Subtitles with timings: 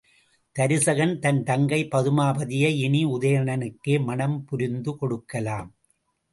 [0.55, 5.69] தருசகன் தன் தங்கை பதுமாபதியை இனி உதயணனுக்கே மணம் புரிந்து கொடுக்கலாம்.